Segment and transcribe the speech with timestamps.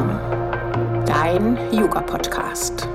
[0.00, 2.88] Om, dein Yoga-Podcast.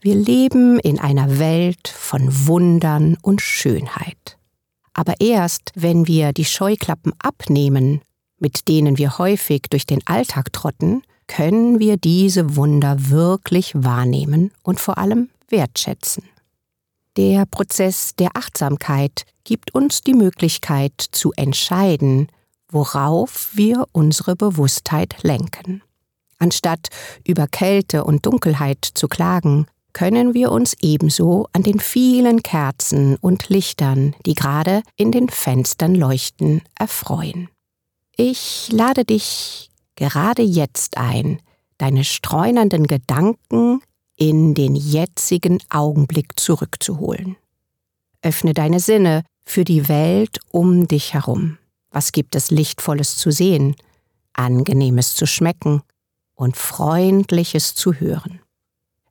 [0.00, 4.38] Wir leben in einer Welt von Wundern und Schönheit.
[4.94, 8.00] Aber erst wenn wir die Scheuklappen abnehmen,
[8.38, 14.80] mit denen wir häufig durch den Alltag trotten, können wir diese Wunder wirklich wahrnehmen und
[14.80, 16.24] vor allem wertschätzen.
[17.16, 22.28] Der Prozess der Achtsamkeit gibt uns die Möglichkeit zu entscheiden,
[22.70, 25.80] worauf wir unsere Bewusstheit lenken.
[26.38, 26.88] Anstatt
[27.26, 33.48] über Kälte und Dunkelheit zu klagen, können wir uns ebenso an den vielen Kerzen und
[33.48, 37.48] Lichtern, die gerade in den Fenstern leuchten, erfreuen.
[38.18, 41.40] Ich lade dich gerade jetzt ein,
[41.78, 43.80] deine streunenden Gedanken
[44.14, 47.36] in den jetzigen Augenblick zurückzuholen.
[48.22, 51.58] Öffne deine Sinne für die Welt um dich herum.
[51.90, 53.74] Was gibt es Lichtvolles zu sehen,
[54.32, 55.82] Angenehmes zu schmecken
[56.34, 58.40] und Freundliches zu hören?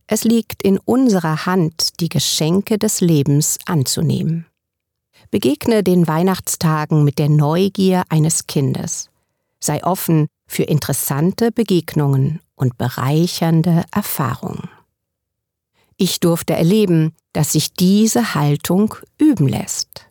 [0.06, 4.46] Es liegt in unserer Hand, die Geschenke des Lebens anzunehmen.
[5.32, 9.10] Begegne den Weihnachtstagen mit der Neugier eines Kindes.
[9.60, 14.70] Sei offen für interessante Begegnungen und bereichernde Erfahrungen.
[15.98, 20.06] Ich durfte erleben, dass sich diese Haltung üben lässt.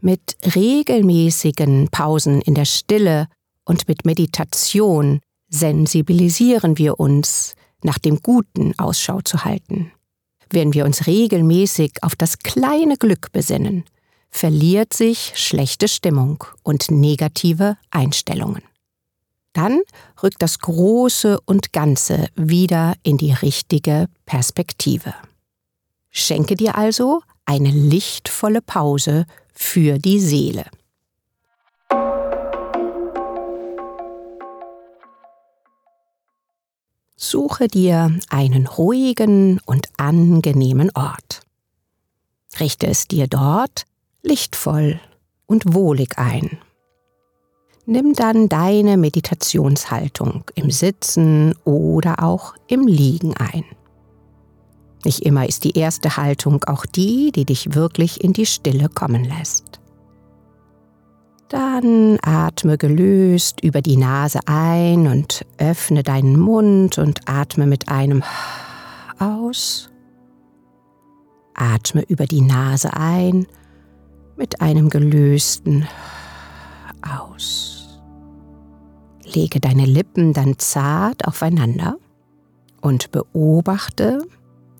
[0.00, 3.28] Mit regelmäßigen Pausen in der Stille
[3.64, 9.92] und mit Meditation sensibilisieren wir uns, nach dem Guten Ausschau zu halten.
[10.50, 13.84] Wenn wir uns regelmäßig auf das kleine Glück besinnen,
[14.30, 18.62] verliert sich schlechte Stimmung und negative Einstellungen.
[19.52, 19.80] Dann
[20.22, 25.14] rückt das Große und Ganze wieder in die richtige Perspektive.
[26.10, 30.64] Schenke dir also eine lichtvolle Pause für die Seele.
[37.16, 41.42] Suche dir einen ruhigen und angenehmen Ort.
[42.60, 43.84] Richte es dir dort
[44.22, 45.00] lichtvoll
[45.46, 46.58] und wohlig ein.
[47.90, 53.64] Nimm dann deine Meditationshaltung im Sitzen oder auch im Liegen ein.
[55.06, 59.24] Nicht immer ist die erste Haltung auch die, die dich wirklich in die Stille kommen
[59.24, 59.80] lässt.
[61.48, 68.22] Dann atme gelöst über die Nase ein und öffne deinen Mund und atme mit einem
[69.18, 69.88] aus.
[71.54, 73.46] Atme über die Nase ein
[74.36, 75.88] mit einem gelösten
[77.00, 77.77] aus.
[79.34, 81.96] Lege deine Lippen dann zart aufeinander
[82.80, 84.26] und beobachte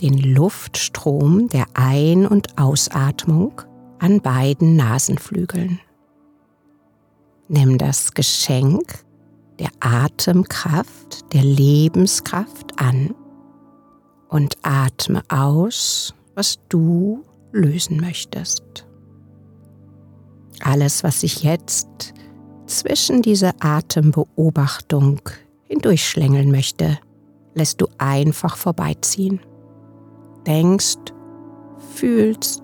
[0.01, 3.63] den Luftstrom der Ein- und Ausatmung
[3.99, 5.81] an beiden Nasenflügeln.
[7.49, 9.05] Nimm das Geschenk
[9.59, 13.15] der Atemkraft, der Lebenskraft an
[14.29, 18.87] und atme aus, was du lösen möchtest.
[20.61, 22.15] Alles, was sich jetzt
[22.69, 25.21] zwischen diese Atembeobachtung
[25.65, 26.99] hindurchschlängeln möchte,
[27.55, 29.41] lässt du einfach vorbeiziehen.
[30.47, 31.13] Denkst,
[31.95, 32.63] fühlst,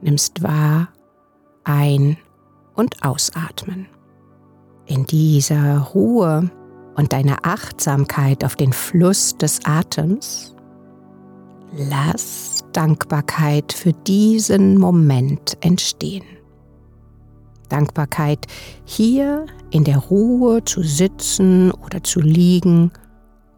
[0.00, 0.88] nimmst wahr,
[1.64, 2.16] ein-
[2.74, 3.86] und ausatmen.
[4.86, 6.50] In dieser Ruhe
[6.94, 10.54] und deiner Achtsamkeit auf den Fluss des Atems,
[11.72, 16.24] lass Dankbarkeit für diesen Moment entstehen.
[17.68, 18.46] Dankbarkeit,
[18.84, 22.92] hier in der Ruhe zu sitzen oder zu liegen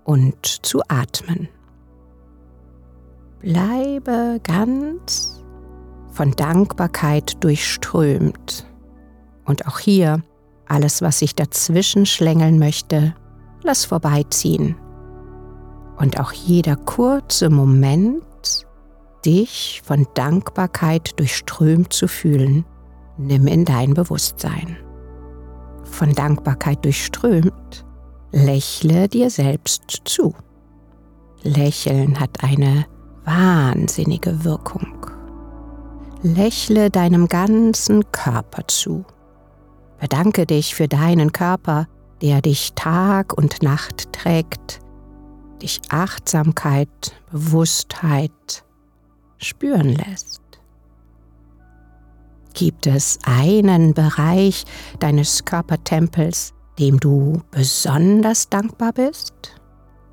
[0.04, 1.48] und zu atmen.
[3.40, 5.42] Bleibe ganz
[6.10, 8.66] von Dankbarkeit durchströmt
[9.44, 10.22] und auch hier
[10.66, 13.14] alles, was sich dazwischen schlängeln möchte,
[13.62, 14.76] lass vorbeiziehen.
[15.96, 18.22] Und auch jeder kurze Moment,
[19.24, 22.64] dich von Dankbarkeit durchströmt zu fühlen,
[23.18, 24.76] nimm in dein Bewusstsein.
[25.84, 27.84] Von Dankbarkeit durchströmt,
[28.32, 30.34] lächle dir selbst zu.
[31.42, 32.86] Lächeln hat eine
[33.24, 35.06] wahnsinnige Wirkung.
[36.22, 39.04] Lächle deinem ganzen Körper zu.
[40.00, 41.86] Bedanke dich für deinen Körper,
[42.22, 44.80] der dich Tag und Nacht trägt,
[45.62, 48.64] dich Achtsamkeit, Bewusstheit
[49.38, 50.42] spüren lässt.
[52.58, 54.64] Gibt es einen Bereich
[54.98, 59.32] deines Körpertempels, dem du besonders dankbar bist?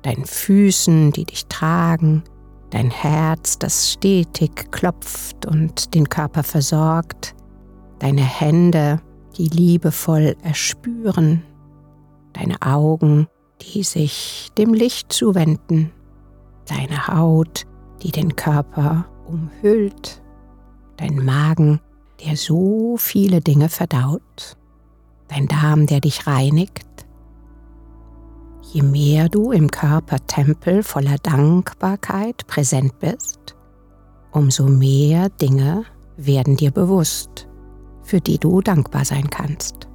[0.02, 2.22] Deinen Füßen, die dich tragen,
[2.70, 7.34] dein Herz, das stetig klopft und den Körper versorgt,
[7.98, 9.00] deine Hände,
[9.36, 11.42] die liebevoll erspüren,
[12.32, 13.26] deine Augen,
[13.60, 15.90] die sich dem Licht zuwenden,
[16.68, 17.66] deine Haut,
[18.04, 20.22] die den Körper umhüllt,
[20.96, 21.80] dein Magen,
[22.24, 24.56] der so viele Dinge verdaut,
[25.28, 26.84] dein Darm, der dich reinigt.
[28.72, 33.56] Je mehr du im Körpertempel voller Dankbarkeit präsent bist,
[34.32, 35.84] umso mehr Dinge
[36.16, 37.48] werden dir bewusst,
[38.02, 39.85] für die du dankbar sein kannst.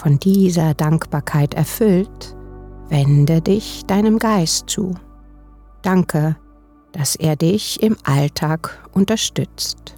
[0.00, 2.34] Von dieser Dankbarkeit erfüllt,
[2.88, 4.94] wende dich deinem Geist zu.
[5.82, 6.36] Danke,
[6.92, 9.96] dass er dich im Alltag unterstützt.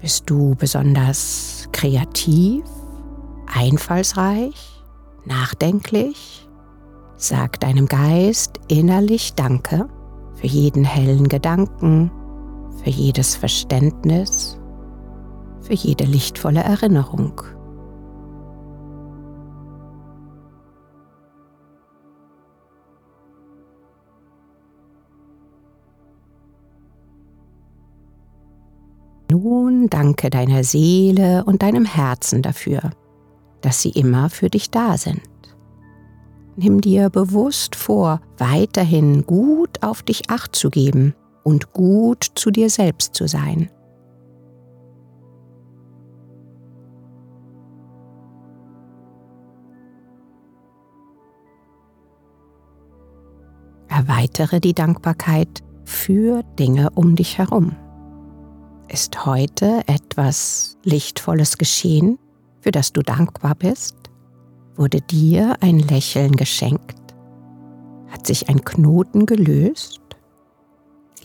[0.00, 2.64] Bist du besonders kreativ,
[3.46, 4.82] einfallsreich,
[5.24, 6.48] nachdenklich?
[7.16, 9.88] Sag deinem Geist innerlich Danke
[10.34, 12.10] für jeden hellen Gedanken,
[12.82, 14.58] für jedes Verständnis,
[15.60, 17.40] für jede lichtvolle Erinnerung.
[29.40, 32.90] Nun danke deiner Seele und deinem Herzen dafür,
[33.60, 35.20] dass sie immer für dich da sind.
[36.56, 41.14] Nimm dir bewusst vor, weiterhin gut auf dich acht zu geben
[41.44, 43.70] und gut zu dir selbst zu sein.
[53.86, 57.76] Erweitere die Dankbarkeit für Dinge um dich herum.
[58.90, 62.18] Ist heute etwas Lichtvolles geschehen,
[62.60, 63.96] für das du dankbar bist?
[64.76, 66.96] Wurde dir ein Lächeln geschenkt?
[68.08, 70.00] Hat sich ein Knoten gelöst?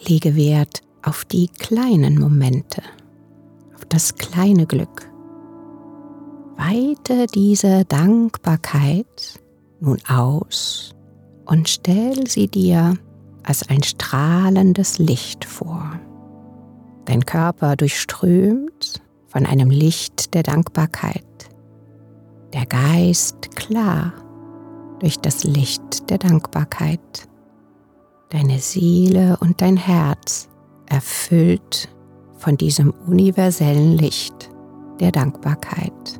[0.05, 2.81] Lege Wert auf die kleinen Momente,
[3.75, 5.09] auf das kleine Glück.
[6.57, 9.39] Weite diese Dankbarkeit
[9.79, 10.93] nun aus
[11.45, 12.95] und stell sie dir
[13.43, 15.97] als ein strahlendes Licht vor
[17.05, 21.25] dein Körper durchströmt von einem Licht der Dankbarkeit,
[22.53, 24.13] der Geist klar
[24.99, 27.27] durch das Licht der Dankbarkeit,
[28.29, 30.49] deine Seele und dein Herz
[30.87, 31.89] erfüllt
[32.37, 34.49] von diesem universellen Licht
[34.99, 36.19] der Dankbarkeit.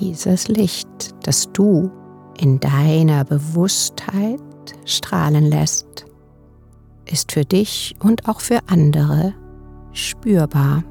[0.00, 1.90] Dieses Licht, das du
[2.38, 4.40] in deiner Bewusstheit
[4.84, 6.06] strahlen lässt,
[7.04, 9.34] ist für dich und auch für andere
[9.96, 10.84] spürbar,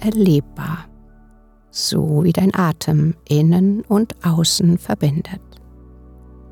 [0.00, 0.86] erlebbar,
[1.70, 5.40] so wie dein Atem innen und außen verbindet.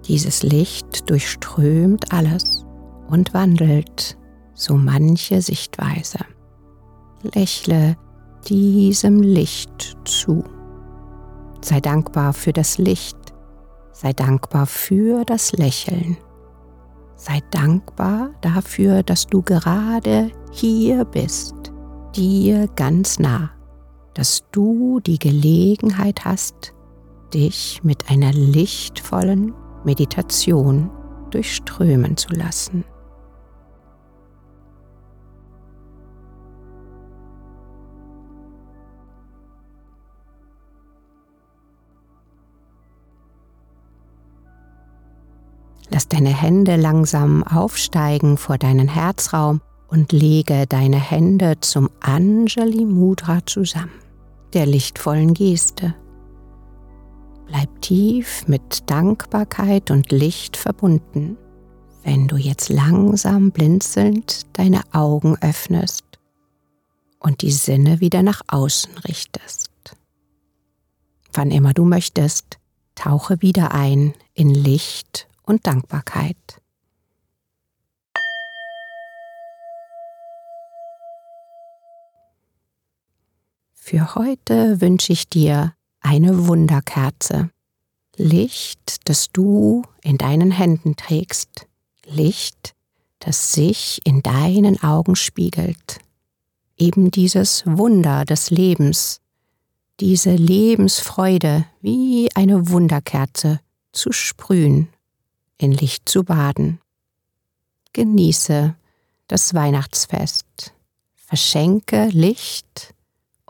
[0.06, 2.66] Dieses Licht durchströmt alles
[3.08, 4.18] und wandelt
[4.54, 6.18] so manche Sichtweise.
[7.22, 7.96] Lächle
[8.48, 10.44] diesem Licht zu.
[11.62, 13.16] Sei dankbar für das Licht,
[13.92, 16.18] sei dankbar für das Lächeln.
[17.16, 21.63] Sei dankbar dafür, dass du gerade hier bist
[22.14, 23.50] dir ganz nah,
[24.14, 26.72] dass du die Gelegenheit hast,
[27.32, 29.52] dich mit einer lichtvollen
[29.84, 30.90] Meditation
[31.30, 32.84] durchströmen zu lassen.
[45.90, 49.60] Lass deine Hände langsam aufsteigen vor deinen Herzraum
[49.94, 54.00] und lege deine Hände zum Anjali Mudra zusammen,
[54.52, 55.94] der lichtvollen Geste.
[57.46, 61.36] Bleib tief mit Dankbarkeit und Licht verbunden,
[62.02, 66.04] wenn du jetzt langsam blinzelnd deine Augen öffnest
[67.20, 69.70] und die Sinne wieder nach außen richtest.
[71.32, 72.58] Wann immer du möchtest,
[72.96, 76.63] tauche wieder ein in Licht und Dankbarkeit.
[83.86, 87.50] Für heute wünsche ich dir eine Wunderkerze,
[88.16, 91.66] Licht, das du in deinen Händen trägst.
[92.06, 92.72] Licht,
[93.18, 95.98] das sich in deinen Augen spiegelt.
[96.78, 99.20] Eben dieses Wunder des Lebens,
[100.00, 103.60] diese Lebensfreude wie eine Wunderkerze
[103.92, 104.88] zu sprühen,
[105.58, 106.80] in Licht zu baden.
[107.92, 108.76] Genieße
[109.28, 110.72] das Weihnachtsfest,
[111.16, 112.94] verschenke Licht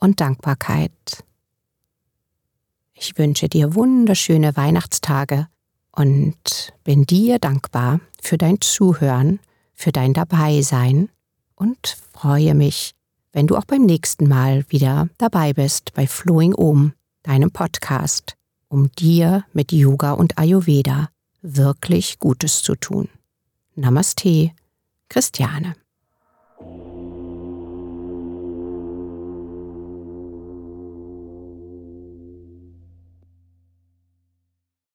[0.05, 1.25] und Dankbarkeit.
[2.93, 5.49] Ich wünsche dir wunderschöne Weihnachtstage
[5.93, 9.41] und bin dir dankbar für dein Zuhören,
[9.75, 11.09] für dein Dabeisein
[11.57, 12.93] und freue mich,
[13.33, 16.93] wenn du auch beim nächsten Mal wieder dabei bist bei Flowing Om,
[17.23, 18.37] deinem Podcast,
[18.69, 21.09] um dir mit Yoga und Ayurveda
[21.43, 23.09] wirklich Gutes zu tun.
[23.75, 24.53] Namaste,
[25.09, 25.75] Christiane.